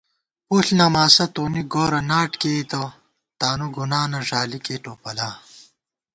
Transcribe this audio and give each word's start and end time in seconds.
پُݪ 0.47 0.67
نماسہ 0.79 1.25
تونی 1.33 1.63
گورہ 1.73 2.01
ناٹ 2.09 2.31
کېئیتہ 2.41 2.81
تانُو 3.39 3.67
گُنا 3.75 4.01
نہ 4.11 4.19
ݫالِکے 4.27 4.75
ٹوپلا 4.83 5.29